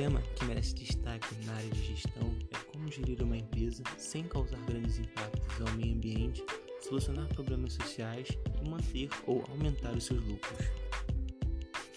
tema 0.00 0.22
que 0.34 0.46
merece 0.46 0.72
destaque 0.76 1.28
na 1.44 1.52
área 1.52 1.68
de 1.68 1.94
gestão 1.94 2.34
é 2.50 2.56
como 2.72 2.90
gerir 2.90 3.22
uma 3.22 3.36
empresa 3.36 3.82
sem 3.98 4.22
causar 4.22 4.56
grandes 4.60 4.98
impactos 4.98 5.60
ao 5.60 5.70
meio 5.76 5.94
ambiente, 5.94 6.42
solucionar 6.80 7.28
problemas 7.34 7.74
sociais 7.74 8.28
e 8.62 8.66
manter 8.66 9.10
ou 9.26 9.44
aumentar 9.50 9.92
os 9.92 10.04
seus 10.04 10.24
lucros. 10.24 10.58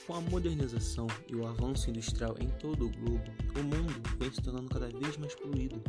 Com 0.06 0.16
a 0.16 0.20
modernização 0.20 1.08
e 1.30 1.36
o 1.38 1.48
avanço 1.48 1.90
industrial 1.90 2.36
em 2.42 2.50
todo 2.60 2.88
o 2.88 2.90
globo, 2.90 3.32
o 3.58 3.64
mundo 3.64 4.04
vem 4.20 4.34
se 4.34 4.42
tornando 4.42 4.68
cada 4.68 4.90
vez 4.90 5.16
mais 5.16 5.34
poluído. 5.36 5.82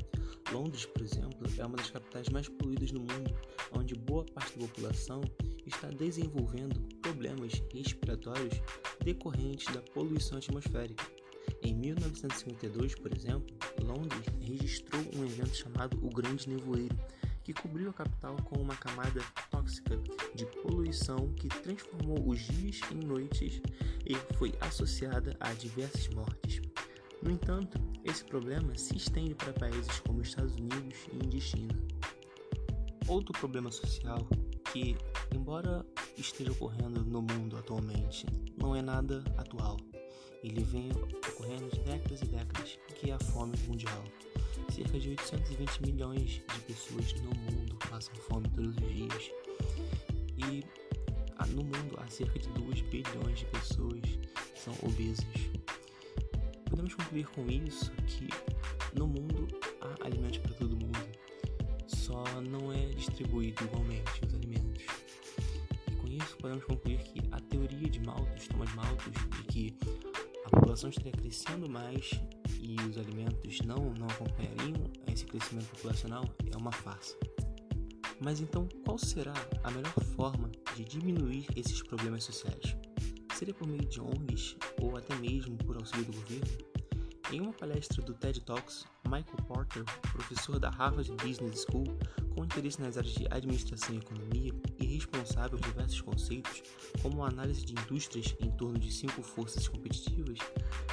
Londres, 0.52 0.86
por 0.86 1.02
exemplo, 1.02 1.48
é 1.58 1.66
uma 1.66 1.76
das 1.76 1.90
capitais 1.90 2.28
mais 2.28 2.48
poluídas 2.48 2.92
do 2.92 3.00
mundo, 3.00 3.36
onde 3.72 3.96
boa 3.96 4.24
parte 4.26 4.56
da 4.56 4.68
população 4.68 5.20
está 5.66 5.88
desenvolvendo 5.88 6.78
problemas 7.02 7.60
respiratórios 7.72 8.54
decorrentes 9.04 9.75
da 9.75 9.82
poluição 9.82 10.39
atmosférica. 10.39 11.23
Em 11.62 11.75
1952, 11.75 12.94
por 12.94 13.12
exemplo, 13.12 13.54
Londres 13.82 14.26
registrou 14.40 15.03
um 15.16 15.25
evento 15.25 15.57
chamado 15.57 15.98
o 16.03 16.11
Grande 16.11 16.48
Nevoeiro, 16.48 16.96
que 17.43 17.53
cobriu 17.53 17.90
a 17.90 17.93
capital 17.93 18.36
com 18.44 18.61
uma 18.61 18.75
camada 18.76 19.20
tóxica 19.50 19.98
de 20.34 20.46
poluição 20.62 21.32
que 21.34 21.48
transformou 21.48 22.29
os 22.29 22.40
dias 22.40 22.80
em 22.90 23.04
noites 23.04 23.61
e 24.07 24.14
foi 24.36 24.54
associada 24.61 25.36
a 25.40 25.53
diversas 25.53 26.08
mortes. 26.08 26.62
No 27.22 27.30
entanto, 27.30 27.81
esse 28.04 28.25
problema 28.25 28.76
se 28.76 28.96
estende 28.96 29.34
para 29.34 29.53
países 29.53 30.00
como 30.00 30.22
Estados 30.22 30.54
Unidos 30.56 30.96
e 31.12 31.25
Índia 31.25 31.39
e 31.39 31.40
China. 31.40 31.75
Outro 33.08 33.33
problema 33.33 33.70
social 33.70 34.27
que, 34.72 34.97
embora 35.34 35.84
esteja 36.19 36.53
ocorrendo 36.53 37.05
no 37.05 37.22
mundo 37.22 37.56
atualmente, 37.56 38.27
não 38.58 38.75
é 38.75 38.83
nada 38.83 39.25
atual. 39.36 39.77
Ele 40.44 40.62
vem 40.62 40.91
ocorrendo 40.91 41.70
de 41.70 41.81
décadas 41.81 42.20
e 42.20 42.27
décadas, 42.27 42.78
que 42.95 43.11
é 43.11 43.14
a 43.14 43.19
fome 43.19 43.56
mundial. 43.67 44.05
Cerca 44.70 45.00
de 45.00 45.09
820 45.09 45.83
milhões 45.87 46.31
de 46.31 46.61
pessoas 46.67 47.12
no 47.23 47.31
mundo 47.31 47.77
passam 47.89 48.14
fome 48.17 48.47
todos 48.50 48.77
os 48.77 48.95
dias. 48.95 49.31
E 50.37 50.62
no 51.48 51.65
mundo 51.65 51.98
há 51.98 52.06
cerca 52.09 52.39
de 52.39 52.48
2 52.50 52.83
bilhões 52.83 53.39
de 53.39 53.47
pessoas 53.47 54.03
que 54.03 54.61
são 54.61 54.75
obesas. 54.83 55.25
Podemos 56.69 56.95
concluir 56.95 57.27
com 57.28 57.47
isso 57.48 57.91
que 58.06 58.28
no 58.95 59.06
mundo 59.06 59.48
há 59.81 60.06
alimentos 60.06 60.39
para 60.39 60.53
todo 60.55 60.77
mundo, 60.77 61.09
só 61.87 62.22
não 62.42 62.70
é 62.70 62.87
distribuído 62.89 63.65
igualmente 63.65 64.27
os 64.27 64.34
alimentos. 64.34 64.84
E 65.91 65.95
com 65.97 66.06
isso 66.06 66.37
podemos 66.37 66.65
concluir 66.65 66.98
que 66.98 67.20
a 67.31 67.41
teoria 67.41 67.89
de 67.89 68.00
Malthus, 68.00 68.48
Thomas 68.48 68.75
Malthus, 68.75 69.12
de 69.12 69.45
que 69.45 69.78
população 70.65 70.89
estaria 70.89 71.12
crescendo 71.12 71.69
mais 71.69 72.11
e 72.59 72.75
os 72.89 72.97
alimentos 72.97 73.61
não, 73.67 73.93
não 73.98 74.07
acompanhariam 74.07 74.91
esse 75.12 75.27
crescimento 75.27 75.67
populacional 75.67 76.25
é 76.51 76.56
uma 76.56 76.73
farsa. 76.73 77.15
Mas 78.19 78.41
então, 78.41 78.67
qual 78.83 78.97
será 78.97 79.34
a 79.62 79.71
melhor 79.71 79.93
forma 80.17 80.51
de 80.75 80.83
diminuir 80.83 81.47
esses 81.55 81.83
problemas 81.83 82.25
sociais? 82.25 82.75
Seria 83.34 83.53
por 83.53 83.69
meio 83.69 83.84
de 83.84 84.01
ONGs 84.01 84.56
ou 84.81 84.97
até 84.97 85.15
mesmo 85.17 85.55
por 85.59 85.77
auxílio 85.77 86.06
do 86.06 86.12
governo? 86.12 86.59
Em 87.31 87.41
uma 87.43 87.53
palestra 87.53 88.01
do 88.03 88.15
TED 88.15 88.41
Talks, 88.41 88.87
Michael 89.06 89.44
Porter, 89.47 89.84
professor 90.12 90.58
da 90.58 90.70
Harvard 90.70 91.10
Business 91.22 91.64
School 91.70 91.97
com 92.34 92.44
interesse 92.44 92.80
nas 92.80 92.97
áreas 92.97 93.14
de 93.14 93.27
administração 93.30 93.94
e 93.94 93.98
economia 93.98 94.52
e 94.78 94.86
responsável 94.86 95.58
por 95.58 95.69
diversos 95.69 96.00
conceitos, 96.00 96.62
como 97.00 97.25
a 97.25 97.28
análise 97.28 97.64
de 97.64 97.72
indústrias 97.72 98.34
em 98.41 98.50
torno 98.50 98.78
de 98.78 98.92
cinco 98.92 99.22
forças 99.22 99.69
competitivas, 99.69 100.38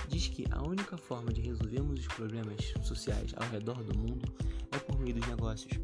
diz 0.08 0.28
que 0.28 0.46
a 0.52 0.62
única 0.62 0.98
forma 0.98 1.34
de 1.34 1.42
resolvermos 1.42 2.00
os 2.00 2.08
problemas 2.08 2.74
sociais 2.84 3.34
ao 3.36 3.50
redor 3.50 3.84
do 3.84 3.98
mundo 3.98 4.32
é 4.72 4.78
por 4.78 5.00
meio 5.00 5.16
dos 5.16 5.28
negócios. 5.28 5.80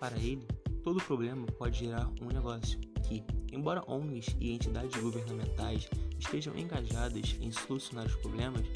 Para 0.00 0.18
ele, 0.18 0.46
todo 0.82 1.00
problema 1.02 1.46
pode 1.46 1.80
gerar 1.80 2.10
um 2.20 2.26
negócio 2.26 2.78
que, 3.06 3.22
embora 3.52 3.84
ONGs 3.86 4.34
e 4.40 4.52
entidades 4.52 5.00
governamentais 5.00 5.88
estejam 6.18 6.56
engajadas 6.56 7.36
em 7.40 7.52
solucionar 7.52 8.06
os 8.06 8.16
problemas, 8.16 8.66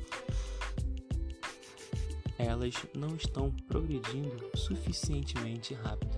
elas 2.38 2.74
não 2.94 3.16
estão 3.16 3.50
progredindo 3.66 4.48
suficientemente 4.54 5.74
rápido. 5.74 6.16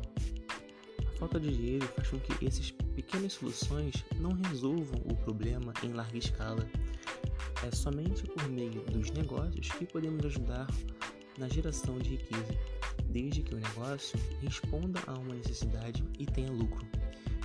A 1.06 1.18
falta 1.18 1.40
de 1.40 1.50
dinheiro 1.50 1.86
faz 1.88 2.08
com 2.08 2.20
que 2.20 2.46
essas 2.46 2.70
pequenas 2.70 3.32
soluções 3.32 4.04
não 4.18 4.32
resolvam 4.32 5.00
o 5.06 5.16
problema 5.16 5.72
em 5.82 5.92
larga 5.92 6.18
escala. 6.18 6.68
É 7.66 7.74
somente 7.74 8.22
por 8.24 8.48
meio 8.48 8.82
dos 8.84 9.10
negócios 9.10 9.68
que 9.72 9.86
podemos 9.86 10.24
ajudar 10.26 10.66
na 11.38 11.48
geração 11.48 11.98
de 11.98 12.10
riqueza, 12.10 12.58
desde 13.06 13.42
que 13.42 13.54
o 13.54 13.58
negócio 13.58 14.18
responda 14.40 15.00
a 15.06 15.14
uma 15.14 15.34
necessidade 15.34 16.04
e 16.18 16.26
tenha 16.26 16.50
lucro. 16.50 16.86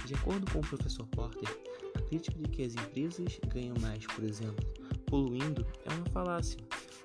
De 0.06 0.14
acordo 0.14 0.50
com 0.52 0.60
o 0.60 0.68
professor 0.68 1.08
Porter, 1.08 1.50
a 1.96 2.02
crítica 2.02 2.38
de 2.38 2.50
que 2.50 2.64
as 2.64 2.76
empresas 2.76 3.40
ganham 3.48 3.76
mais, 3.82 4.06
por 4.08 4.24
exemplo, 4.24 4.66
poluindo, 5.06 5.66
é 5.86 5.94
uma 5.94 6.06
falácia 6.08 6.58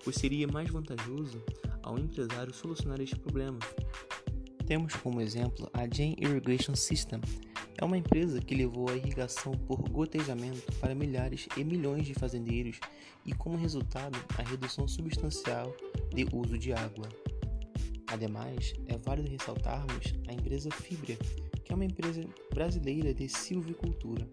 pois 0.05 0.17
seria 0.17 0.47
mais 0.49 0.71
vantajoso 0.71 1.43
ao 1.83 1.99
empresário 1.99 2.53
solucionar 2.53 3.01
este 3.01 3.17
problema. 3.17 3.59
Temos 4.67 4.95
como 4.95 5.21
exemplo 5.21 5.69
a 5.73 5.81
Jane 5.81 6.17
Irrigation 6.21 6.77
System. 6.77 7.21
É 7.77 7.85
uma 7.85 7.97
empresa 7.97 8.41
que 8.41 8.55
levou 8.55 8.89
a 8.89 8.97
irrigação 8.97 9.53
por 9.53 9.81
gotejamento 9.89 10.73
para 10.79 10.95
milhares 10.95 11.49
e 11.57 11.65
milhões 11.65 12.07
de 12.07 12.15
fazendeiros 12.15 12.79
e, 13.25 13.33
como 13.33 13.57
resultado, 13.57 14.19
a 14.39 14.43
redução 14.43 14.87
substancial 14.87 15.75
de 16.15 16.27
uso 16.33 16.57
de 16.57 16.73
água. 16.73 17.09
Ademais, 18.07 18.75
é 18.87 18.97
válido 18.99 19.31
ressaltarmos 19.31 20.15
a 20.29 20.33
empresa 20.33 20.71
Fibria, 20.71 21.17
que 21.65 21.73
é 21.73 21.75
uma 21.75 21.85
empresa 21.85 22.23
brasileira 22.53 23.15
de 23.15 23.29
silvicultura 23.29 24.29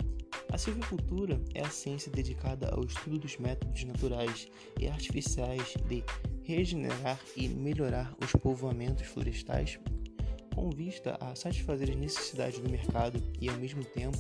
a 0.52 0.58
silvicultura 0.58 1.40
é 1.54 1.62
a 1.62 1.70
ciência 1.70 2.12
dedicada 2.12 2.70
ao 2.70 2.84
estudo 2.86 3.20
dos 3.20 3.38
métodos 3.38 3.84
naturais 3.84 4.48
e 4.80 4.88
artificiais 4.88 5.76
de 5.88 6.04
regenerar 6.44 7.20
e 7.36 7.48
melhorar 7.48 8.16
os 8.24 8.32
povoamentos 8.32 9.06
florestais 9.08 9.80
com 10.56 10.70
vista 10.70 11.18
a 11.20 11.36
satisfazer 11.36 11.92
as 11.92 11.96
necessidades 11.96 12.60
do 12.60 12.70
mercado 12.70 13.22
e, 13.40 13.48
ao 13.48 13.58
mesmo 13.58 13.84
tempo, 13.84 14.18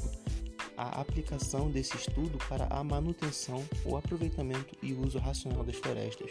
a 0.77 1.01
aplicação 1.01 1.71
desse 1.71 1.95
estudo 1.97 2.37
para 2.47 2.67
a 2.69 2.83
manutenção, 2.83 3.65
o 3.83 3.97
aproveitamento 3.97 4.75
e 4.83 4.93
uso 4.93 5.17
racional 5.17 5.63
das 5.63 5.77
florestas. 5.77 6.29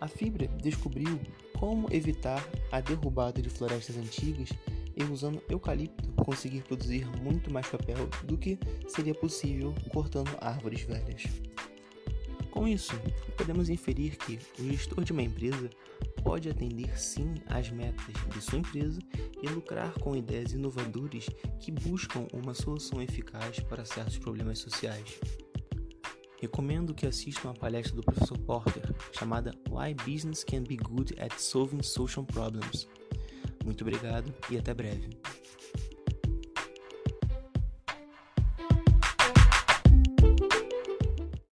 A 0.00 0.08
Fibra 0.08 0.46
descobriu 0.62 1.20
como 1.58 1.92
evitar 1.92 2.42
a 2.72 2.80
derrubada 2.80 3.42
de 3.42 3.50
florestas 3.50 3.96
antigas 3.96 4.48
e 4.96 5.04
usando 5.04 5.42
eucalipto 5.48 6.08
conseguir 6.24 6.62
produzir 6.62 7.06
muito 7.22 7.52
mais 7.52 7.68
papel 7.68 8.08
do 8.24 8.38
que 8.38 8.58
seria 8.88 9.14
possível 9.14 9.74
cortando 9.92 10.30
árvores 10.40 10.82
velhas. 10.82 11.24
Com 12.50 12.66
isso, 12.66 12.94
podemos 13.36 13.68
inferir 13.68 14.16
que 14.16 14.38
o 14.58 14.64
gestor 14.64 15.04
de 15.04 15.12
uma 15.12 15.22
empresa 15.22 15.68
pode 16.24 16.48
atender 16.48 16.98
sim 16.98 17.34
às 17.46 17.70
metas 17.70 18.14
de 18.32 18.40
sua 18.40 18.58
empresa 18.58 18.98
e 19.42 19.46
lucrar 19.46 19.92
com 20.00 20.16
ideias 20.16 20.52
inovadoras 20.52 21.26
que 21.60 21.70
buscam 21.70 22.26
uma 22.32 22.54
solução 22.54 23.02
eficaz 23.02 23.60
para 23.60 23.84
certos 23.84 24.16
problemas 24.16 24.58
sociais. 24.58 25.20
Recomendo 26.40 26.94
que 26.94 27.06
assistam 27.06 27.50
a 27.50 27.54
palestra 27.54 27.94
do 27.94 28.02
professor 28.02 28.38
Porter 28.38 28.94
chamada 29.12 29.52
Why 29.68 29.94
Business 29.94 30.42
Can 30.42 30.62
Be 30.62 30.76
Good 30.76 31.14
at 31.20 31.38
Solving 31.38 31.82
Social 31.82 32.24
Problems 32.24 32.88
muito 33.66 33.82
obrigado 33.82 34.32
e 34.48 34.56
até 34.56 34.72
breve. 34.72 35.10